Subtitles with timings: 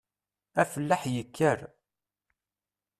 [0.61, 1.59] Afellaḥ yekker.